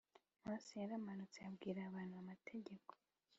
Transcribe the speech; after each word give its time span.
Mose 0.43 0.71
yaramanutse 0.81 1.39
abwira 1.49 1.79
abantu 1.89 2.15
amategeko 2.23 2.91